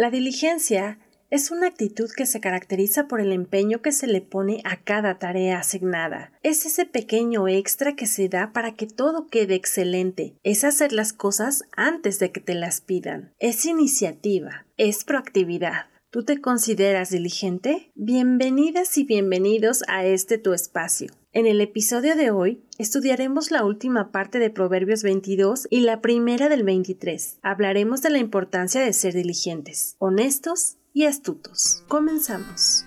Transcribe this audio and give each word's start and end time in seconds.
La 0.00 0.10
diligencia 0.10 0.98
es 1.28 1.50
una 1.50 1.66
actitud 1.66 2.08
que 2.16 2.24
se 2.24 2.40
caracteriza 2.40 3.06
por 3.06 3.20
el 3.20 3.32
empeño 3.32 3.82
que 3.82 3.92
se 3.92 4.06
le 4.06 4.22
pone 4.22 4.62
a 4.64 4.82
cada 4.82 5.18
tarea 5.18 5.58
asignada. 5.58 6.32
Es 6.42 6.64
ese 6.64 6.86
pequeño 6.86 7.48
extra 7.48 7.94
que 7.96 8.06
se 8.06 8.30
da 8.30 8.50
para 8.54 8.74
que 8.76 8.86
todo 8.86 9.26
quede 9.26 9.56
excelente. 9.56 10.32
Es 10.42 10.64
hacer 10.64 10.94
las 10.94 11.12
cosas 11.12 11.64
antes 11.76 12.18
de 12.18 12.32
que 12.32 12.40
te 12.40 12.54
las 12.54 12.80
pidan. 12.80 13.34
Es 13.38 13.66
iniciativa. 13.66 14.64
Es 14.78 15.04
proactividad. 15.04 15.90
¿Tú 16.08 16.24
te 16.24 16.40
consideras 16.40 17.10
diligente? 17.10 17.92
Bienvenidas 17.94 18.96
y 18.96 19.04
bienvenidos 19.04 19.84
a 19.86 20.06
este 20.06 20.38
tu 20.38 20.54
espacio. 20.54 21.08
En 21.32 21.46
el 21.46 21.60
episodio 21.60 22.16
de 22.16 22.32
hoy 22.32 22.60
estudiaremos 22.76 23.52
la 23.52 23.64
última 23.64 24.10
parte 24.10 24.40
de 24.40 24.50
Proverbios 24.50 25.04
22 25.04 25.68
y 25.70 25.82
la 25.82 26.00
primera 26.00 26.48
del 26.48 26.64
23. 26.64 27.38
Hablaremos 27.42 28.02
de 28.02 28.10
la 28.10 28.18
importancia 28.18 28.80
de 28.80 28.92
ser 28.92 29.14
diligentes, 29.14 29.94
honestos 30.00 30.78
y 30.92 31.04
astutos. 31.04 31.84
Comenzamos. 31.86 32.84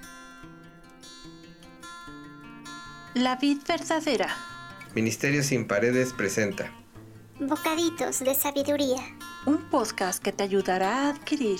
La 3.13 3.37
vid 3.37 3.59
verdadera. 3.65 4.27
Ministerio 4.93 5.41
sin 5.41 5.65
paredes 5.65 6.11
presenta 6.11 6.69
Bocaditos 7.39 8.19
de 8.19 8.35
sabiduría. 8.35 9.01
Un 9.45 9.69
podcast 9.69 10.21
que 10.21 10.33
te 10.33 10.43
ayudará 10.43 11.05
a 11.05 11.09
adquirir 11.11 11.59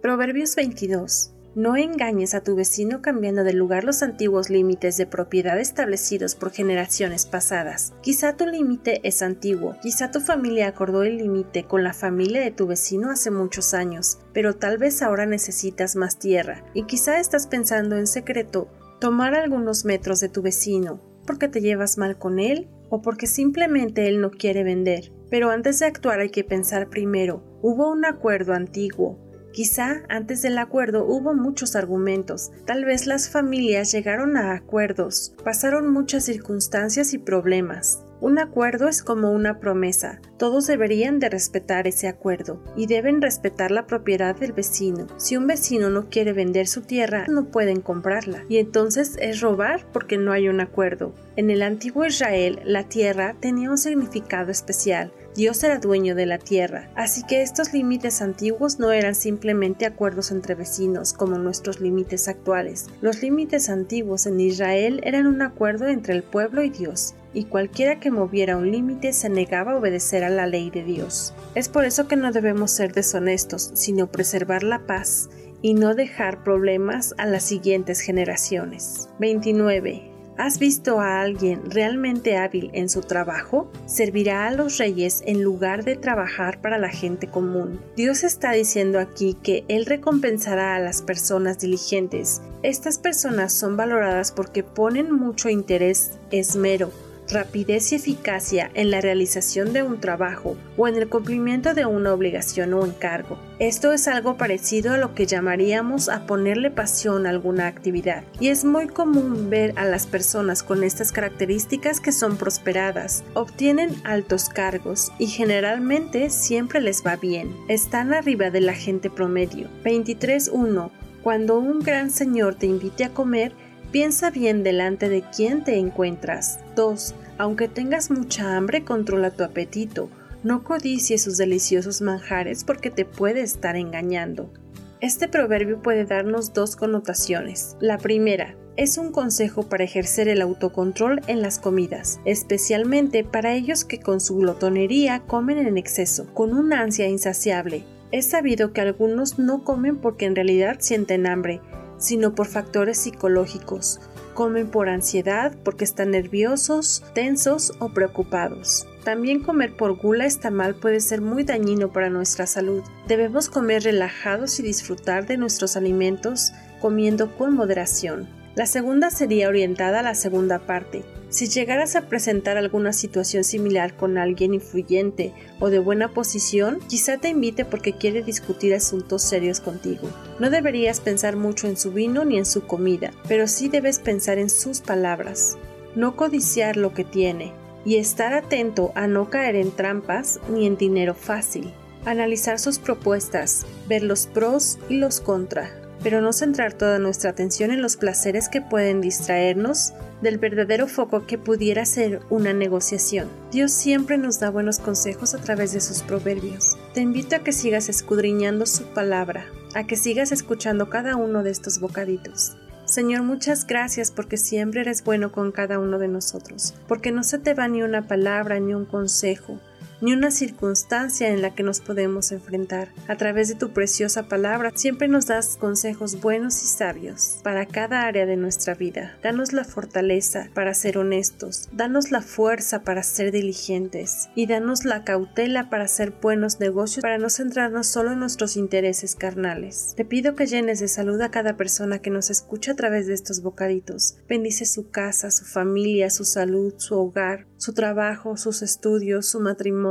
Proverbios 0.00 0.54
22. 0.54 1.32
No 1.56 1.76
engañes 1.76 2.34
a 2.34 2.40
tu 2.44 2.54
vecino 2.54 3.02
cambiando 3.02 3.42
de 3.42 3.52
lugar 3.52 3.82
los 3.82 4.04
antiguos 4.04 4.48
límites 4.48 4.96
de 4.96 5.06
propiedad 5.06 5.58
establecidos 5.58 6.36
por 6.36 6.52
generaciones 6.52 7.26
pasadas. 7.26 7.92
Quizá 8.00 8.36
tu 8.36 8.46
límite 8.46 9.00
es 9.02 9.22
antiguo, 9.22 9.74
quizá 9.82 10.12
tu 10.12 10.20
familia 10.20 10.68
acordó 10.68 11.02
el 11.02 11.18
límite 11.18 11.64
con 11.64 11.82
la 11.82 11.94
familia 11.94 12.40
de 12.42 12.52
tu 12.52 12.68
vecino 12.68 13.10
hace 13.10 13.32
muchos 13.32 13.74
años, 13.74 14.20
pero 14.32 14.54
tal 14.54 14.78
vez 14.78 15.02
ahora 15.02 15.26
necesitas 15.26 15.96
más 15.96 16.16
tierra 16.20 16.64
y 16.74 16.84
quizá 16.84 17.18
estás 17.18 17.48
pensando 17.48 17.96
en 17.96 18.06
secreto 18.06 18.68
tomar 19.00 19.34
algunos 19.34 19.84
metros 19.84 20.20
de 20.20 20.28
tu 20.28 20.42
vecino 20.42 21.00
porque 21.26 21.48
te 21.48 21.60
llevas 21.60 21.98
mal 21.98 22.18
con 22.18 22.38
él 22.38 22.68
o 22.88 23.02
porque 23.02 23.26
simplemente 23.26 24.06
él 24.06 24.20
no 24.20 24.30
quiere 24.30 24.62
vender. 24.62 25.10
Pero 25.28 25.50
antes 25.50 25.80
de 25.80 25.86
actuar 25.86 26.20
hay 26.20 26.30
que 26.30 26.44
pensar 26.44 26.88
primero, 26.88 27.42
¿hubo 27.62 27.90
un 27.90 28.04
acuerdo 28.04 28.54
antiguo? 28.54 29.27
Quizá 29.58 30.02
antes 30.08 30.40
del 30.42 30.56
acuerdo 30.56 31.04
hubo 31.04 31.34
muchos 31.34 31.74
argumentos, 31.74 32.52
tal 32.64 32.84
vez 32.84 33.08
las 33.08 33.28
familias 33.28 33.90
llegaron 33.90 34.36
a 34.36 34.52
acuerdos, 34.52 35.34
pasaron 35.42 35.92
muchas 35.92 36.26
circunstancias 36.26 37.12
y 37.12 37.18
problemas. 37.18 38.04
Un 38.20 38.38
acuerdo 38.38 38.86
es 38.86 39.02
como 39.02 39.32
una 39.32 39.58
promesa, 39.58 40.20
todos 40.38 40.68
deberían 40.68 41.18
de 41.18 41.28
respetar 41.28 41.88
ese 41.88 42.06
acuerdo 42.06 42.62
y 42.76 42.86
deben 42.86 43.20
respetar 43.20 43.72
la 43.72 43.86
propiedad 43.88 44.36
del 44.36 44.52
vecino. 44.52 45.08
Si 45.18 45.36
un 45.36 45.48
vecino 45.48 45.90
no 45.90 46.08
quiere 46.08 46.32
vender 46.32 46.68
su 46.68 46.82
tierra, 46.82 47.26
no 47.28 47.46
pueden 47.46 47.80
comprarla 47.80 48.44
y 48.48 48.58
entonces 48.58 49.16
es 49.20 49.40
robar 49.40 49.86
porque 49.92 50.18
no 50.18 50.30
hay 50.30 50.48
un 50.48 50.60
acuerdo. 50.60 51.14
En 51.34 51.50
el 51.50 51.62
antiguo 51.62 52.06
Israel, 52.06 52.60
la 52.64 52.84
tierra 52.84 53.36
tenía 53.40 53.70
un 53.70 53.78
significado 53.78 54.50
especial, 54.50 55.12
Dios 55.38 55.62
era 55.62 55.78
dueño 55.78 56.16
de 56.16 56.26
la 56.26 56.38
tierra, 56.38 56.90
así 56.96 57.22
que 57.22 57.42
estos 57.42 57.72
límites 57.72 58.22
antiguos 58.22 58.80
no 58.80 58.90
eran 58.90 59.14
simplemente 59.14 59.86
acuerdos 59.86 60.32
entre 60.32 60.56
vecinos 60.56 61.12
como 61.12 61.38
nuestros 61.38 61.80
límites 61.80 62.26
actuales. 62.26 62.86
Los 63.02 63.22
límites 63.22 63.68
antiguos 63.68 64.26
en 64.26 64.40
Israel 64.40 65.00
eran 65.04 65.28
un 65.28 65.40
acuerdo 65.42 65.86
entre 65.86 66.14
el 66.14 66.24
pueblo 66.24 66.64
y 66.64 66.70
Dios, 66.70 67.14
y 67.34 67.44
cualquiera 67.44 68.00
que 68.00 68.10
moviera 68.10 68.56
un 68.56 68.72
límite 68.72 69.12
se 69.12 69.28
negaba 69.28 69.74
a 69.74 69.76
obedecer 69.76 70.24
a 70.24 70.28
la 70.28 70.48
ley 70.48 70.70
de 70.70 70.82
Dios. 70.82 71.32
Es 71.54 71.68
por 71.68 71.84
eso 71.84 72.08
que 72.08 72.16
no 72.16 72.32
debemos 72.32 72.72
ser 72.72 72.92
deshonestos, 72.92 73.70
sino 73.74 74.10
preservar 74.10 74.64
la 74.64 74.88
paz 74.88 75.30
y 75.62 75.74
no 75.74 75.94
dejar 75.94 76.42
problemas 76.42 77.14
a 77.16 77.26
las 77.26 77.44
siguientes 77.44 78.00
generaciones. 78.00 79.08
29. 79.20 80.07
¿Has 80.38 80.60
visto 80.60 81.00
a 81.00 81.20
alguien 81.20 81.68
realmente 81.68 82.36
hábil 82.36 82.70
en 82.72 82.88
su 82.88 83.00
trabajo? 83.00 83.68
Servirá 83.86 84.46
a 84.46 84.52
los 84.52 84.78
reyes 84.78 85.24
en 85.26 85.42
lugar 85.42 85.82
de 85.82 85.96
trabajar 85.96 86.60
para 86.60 86.78
la 86.78 86.90
gente 86.90 87.26
común. 87.26 87.80
Dios 87.96 88.22
está 88.22 88.52
diciendo 88.52 89.00
aquí 89.00 89.34
que 89.42 89.64
Él 89.66 89.84
recompensará 89.84 90.76
a 90.76 90.78
las 90.78 91.02
personas 91.02 91.58
diligentes. 91.58 92.40
Estas 92.62 93.00
personas 93.00 93.52
son 93.52 93.76
valoradas 93.76 94.30
porque 94.30 94.62
ponen 94.62 95.10
mucho 95.10 95.48
interés, 95.48 96.20
esmero, 96.30 96.92
rapidez 97.30 97.92
y 97.92 97.96
eficacia 97.96 98.70
en 98.74 98.90
la 98.90 99.00
realización 99.00 99.72
de 99.72 99.82
un 99.82 100.00
trabajo 100.00 100.56
o 100.76 100.88
en 100.88 100.96
el 100.96 101.08
cumplimiento 101.08 101.74
de 101.74 101.86
una 101.86 102.12
obligación 102.12 102.74
o 102.74 102.84
encargo. 102.84 103.38
Esto 103.58 103.92
es 103.92 104.08
algo 104.08 104.36
parecido 104.36 104.92
a 104.92 104.98
lo 104.98 105.14
que 105.14 105.26
llamaríamos 105.26 106.08
a 106.08 106.26
ponerle 106.26 106.70
pasión 106.70 107.26
a 107.26 107.30
alguna 107.30 107.66
actividad, 107.66 108.24
y 108.40 108.48
es 108.48 108.64
muy 108.64 108.86
común 108.86 109.50
ver 109.50 109.74
a 109.76 109.84
las 109.84 110.06
personas 110.06 110.62
con 110.62 110.84
estas 110.84 111.12
características 111.12 112.00
que 112.00 112.12
son 112.12 112.36
prosperadas, 112.36 113.24
obtienen 113.34 113.94
altos 114.04 114.48
cargos 114.48 115.12
y 115.18 115.26
generalmente 115.26 116.30
siempre 116.30 116.80
les 116.80 117.04
va 117.04 117.16
bien. 117.16 117.54
Están 117.68 118.12
arriba 118.12 118.50
de 118.50 118.60
la 118.60 118.74
gente 118.74 119.10
promedio. 119.10 119.68
23.1 119.84 120.90
Cuando 121.22 121.58
un 121.58 121.80
gran 121.80 122.10
señor 122.10 122.54
te 122.54 122.66
invite 122.66 123.04
a 123.04 123.10
comer, 123.10 123.52
Piensa 123.92 124.30
bien 124.30 124.62
delante 124.62 125.08
de 125.08 125.24
quién 125.34 125.64
te 125.64 125.78
encuentras. 125.78 126.58
2. 126.76 127.14
Aunque 127.38 127.68
tengas 127.68 128.10
mucha 128.10 128.56
hambre, 128.56 128.84
controla 128.84 129.30
tu 129.30 129.44
apetito. 129.44 130.10
No 130.42 130.62
codicies 130.62 131.22
sus 131.22 131.38
deliciosos 131.38 132.02
manjares 132.02 132.64
porque 132.64 132.90
te 132.90 133.04
puede 133.04 133.40
estar 133.40 133.76
engañando. 133.76 134.52
Este 135.00 135.26
proverbio 135.26 135.80
puede 135.80 136.04
darnos 136.04 136.52
dos 136.52 136.76
connotaciones. 136.76 137.76
La 137.80 137.96
primera, 137.96 138.56
es 138.78 138.96
un 138.96 139.10
consejo 139.10 139.64
para 139.64 139.82
ejercer 139.82 140.28
el 140.28 140.40
autocontrol 140.40 141.20
en 141.26 141.42
las 141.42 141.58
comidas, 141.58 142.20
especialmente 142.24 143.24
para 143.24 143.54
ellos 143.54 143.84
que 143.84 143.98
con 143.98 144.20
su 144.20 144.36
glotonería 144.36 145.20
comen 145.20 145.58
en 145.58 145.78
exceso, 145.78 146.32
con 146.32 146.52
una 146.52 146.82
ansia 146.82 147.08
insaciable. 147.08 147.82
Es 148.12 148.26
sabido 148.26 148.72
que 148.72 148.80
algunos 148.80 149.38
no 149.38 149.64
comen 149.64 149.96
porque 149.96 150.26
en 150.26 150.36
realidad 150.36 150.76
sienten 150.78 151.26
hambre, 151.26 151.60
sino 151.98 152.34
por 152.34 152.46
factores 152.46 152.98
psicológicos. 152.98 154.00
Comen 154.34 154.70
por 154.70 154.88
ansiedad, 154.88 155.54
porque 155.64 155.84
están 155.84 156.12
nerviosos, 156.12 157.02
tensos 157.12 157.72
o 157.80 157.88
preocupados. 157.90 158.86
También 159.04 159.42
comer 159.42 159.76
por 159.76 159.96
gula 159.96 160.26
está 160.26 160.50
mal 160.50 160.74
puede 160.74 161.00
ser 161.00 161.20
muy 161.20 161.42
dañino 161.42 161.92
para 161.92 162.10
nuestra 162.10 162.46
salud. 162.46 162.82
Debemos 163.06 163.48
comer 163.48 163.82
relajados 163.82 164.60
y 164.60 164.62
disfrutar 164.62 165.26
de 165.26 165.36
nuestros 165.36 165.76
alimentos 165.76 166.52
comiendo 166.80 167.36
con 167.36 167.54
moderación. 167.54 168.37
La 168.58 168.66
segunda 168.66 169.12
sería 169.12 169.48
orientada 169.48 170.00
a 170.00 170.02
la 170.02 170.16
segunda 170.16 170.58
parte. 170.58 171.04
Si 171.28 171.46
llegaras 171.46 171.94
a 171.94 172.08
presentar 172.08 172.56
alguna 172.56 172.92
situación 172.92 173.44
similar 173.44 173.94
con 173.94 174.18
alguien 174.18 174.52
influyente 174.52 175.32
o 175.60 175.70
de 175.70 175.78
buena 175.78 176.12
posición, 176.12 176.80
quizá 176.88 177.18
te 177.18 177.28
invite 177.28 177.64
porque 177.64 177.92
quiere 177.92 178.24
discutir 178.24 178.74
asuntos 178.74 179.22
serios 179.22 179.60
contigo. 179.60 180.10
No 180.40 180.50
deberías 180.50 181.00
pensar 181.00 181.36
mucho 181.36 181.68
en 181.68 181.76
su 181.76 181.92
vino 181.92 182.24
ni 182.24 182.36
en 182.36 182.44
su 182.44 182.66
comida, 182.66 183.12
pero 183.28 183.46
sí 183.46 183.68
debes 183.68 184.00
pensar 184.00 184.38
en 184.38 184.50
sus 184.50 184.80
palabras. 184.80 185.56
No 185.94 186.16
codiciar 186.16 186.76
lo 186.76 186.92
que 186.94 187.04
tiene 187.04 187.52
y 187.84 187.98
estar 187.98 188.32
atento 188.32 188.90
a 188.96 189.06
no 189.06 189.30
caer 189.30 189.54
en 189.54 189.70
trampas 189.70 190.40
ni 190.50 190.66
en 190.66 190.76
dinero 190.76 191.14
fácil. 191.14 191.72
Analizar 192.04 192.58
sus 192.58 192.80
propuestas, 192.80 193.66
ver 193.86 194.02
los 194.02 194.26
pros 194.26 194.80
y 194.88 194.96
los 194.96 195.20
contra, 195.20 195.70
pero 196.02 196.20
no 196.20 196.32
centrar 196.32 196.72
toda 196.72 196.98
nuestra 196.98 197.30
atención 197.30 197.70
en 197.70 197.82
los 197.82 197.96
placeres 197.96 198.48
que 198.48 198.60
pueden 198.60 199.00
distraernos 199.00 199.92
del 200.22 200.38
verdadero 200.38 200.86
foco 200.86 201.26
que 201.26 201.38
pudiera 201.38 201.84
ser 201.84 202.20
una 202.30 202.52
negociación. 202.52 203.28
Dios 203.50 203.72
siempre 203.72 204.18
nos 204.18 204.40
da 204.40 204.50
buenos 204.50 204.78
consejos 204.78 205.34
a 205.34 205.38
través 205.38 205.72
de 205.72 205.80
sus 205.80 206.02
proverbios. 206.02 206.76
Te 206.94 207.00
invito 207.00 207.36
a 207.36 207.40
que 207.40 207.52
sigas 207.52 207.88
escudriñando 207.88 208.66
su 208.66 208.84
palabra, 208.94 209.46
a 209.74 209.86
que 209.86 209.96
sigas 209.96 210.32
escuchando 210.32 210.88
cada 210.90 211.16
uno 211.16 211.42
de 211.42 211.50
estos 211.50 211.80
bocaditos. 211.80 212.56
Señor, 212.88 213.22
muchas 213.22 213.66
gracias 213.66 214.10
porque 214.10 214.38
siempre 214.38 214.80
eres 214.80 215.04
bueno 215.04 215.30
con 215.30 215.52
cada 215.52 215.78
uno 215.78 215.98
de 215.98 216.08
nosotros, 216.08 216.74
porque 216.86 217.12
no 217.12 217.22
se 217.22 217.38
te 217.38 217.52
va 217.52 217.68
ni 217.68 217.82
una 217.82 218.08
palabra 218.08 218.60
ni 218.60 218.72
un 218.72 218.86
consejo, 218.86 219.60
ni 220.00 220.12
una 220.12 220.30
circunstancia 220.30 221.28
en 221.28 221.42
la 221.42 221.54
que 221.54 221.62
nos 221.62 221.80
podemos 221.80 222.32
enfrentar. 222.32 222.88
A 223.08 223.16
través 223.16 223.48
de 223.48 223.54
tu 223.54 223.70
preciosa 223.70 224.28
palabra 224.28 224.72
siempre 224.74 225.08
nos 225.08 225.26
das 225.26 225.56
consejos 225.56 226.20
buenos 226.20 226.62
y 226.62 226.66
sabios 226.66 227.38
para 227.42 227.66
cada 227.66 228.02
área 228.02 228.26
de 228.26 228.36
nuestra 228.36 228.74
vida. 228.74 229.16
Danos 229.22 229.52
la 229.52 229.64
fortaleza 229.64 230.50
para 230.54 230.74
ser 230.74 230.98
honestos, 230.98 231.68
danos 231.72 232.10
la 232.10 232.22
fuerza 232.22 232.82
para 232.82 233.02
ser 233.02 233.32
diligentes 233.32 234.28
y 234.34 234.46
danos 234.46 234.84
la 234.84 235.04
cautela 235.04 235.70
para 235.70 235.84
hacer 235.84 236.12
buenos 236.22 236.60
negocios 236.60 237.02
para 237.02 237.18
no 237.18 237.30
centrarnos 237.30 237.86
solo 237.86 238.12
en 238.12 238.20
nuestros 238.20 238.56
intereses 238.56 239.14
carnales. 239.14 239.94
Te 239.96 240.04
pido 240.04 240.34
que 240.34 240.46
llenes 240.46 240.80
de 240.80 240.88
salud 240.88 241.20
a 241.20 241.30
cada 241.30 241.56
persona 241.56 241.98
que 241.98 242.10
nos 242.10 242.30
escucha 242.30 242.72
a 242.72 242.76
través 242.76 243.06
de 243.06 243.14
estos 243.14 243.42
bocaditos. 243.42 244.18
Bendice 244.28 244.66
su 244.66 244.90
casa, 244.90 245.30
su 245.30 245.44
familia, 245.44 246.10
su 246.10 246.24
salud, 246.24 246.74
su 246.76 246.96
hogar, 246.96 247.46
su 247.56 247.72
trabajo, 247.72 248.36
sus 248.36 248.62
estudios, 248.62 249.26
su 249.26 249.40
matrimonio 249.40 249.87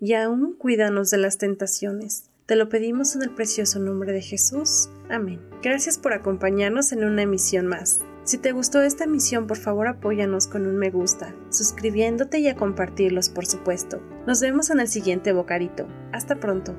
y 0.00 0.12
aún 0.14 0.54
cuídanos 0.54 1.10
de 1.10 1.18
las 1.18 1.38
tentaciones. 1.38 2.24
Te 2.46 2.56
lo 2.56 2.68
pedimos 2.68 3.14
en 3.14 3.22
el 3.22 3.30
precioso 3.30 3.78
nombre 3.78 4.12
de 4.12 4.22
Jesús. 4.22 4.88
Amén. 5.10 5.40
Gracias 5.62 5.98
por 5.98 6.12
acompañarnos 6.12 6.92
en 6.92 7.04
una 7.04 7.22
emisión 7.22 7.66
más. 7.66 8.00
Si 8.24 8.38
te 8.38 8.52
gustó 8.52 8.82
esta 8.82 9.04
emisión, 9.04 9.46
por 9.46 9.56
favor 9.56 9.86
apóyanos 9.86 10.46
con 10.46 10.66
un 10.66 10.76
me 10.76 10.90
gusta, 10.90 11.34
suscribiéndote 11.50 12.38
y 12.40 12.48
a 12.48 12.56
compartirlos, 12.56 13.30
por 13.30 13.46
supuesto. 13.46 14.02
Nos 14.26 14.40
vemos 14.40 14.70
en 14.70 14.80
el 14.80 14.88
siguiente 14.88 15.32
bocadito. 15.32 15.86
Hasta 16.12 16.36
pronto. 16.36 16.74